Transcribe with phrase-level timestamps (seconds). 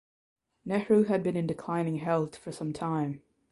[0.65, 3.21] Nehru had been in declining health for some time.